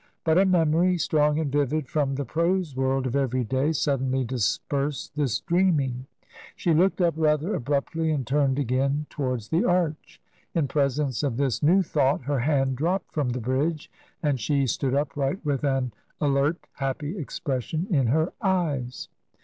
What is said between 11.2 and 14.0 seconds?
of this new thought, her hand dropped from the bridge